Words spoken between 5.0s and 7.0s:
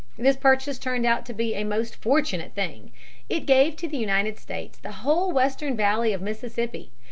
whole western valley of the Mississippi.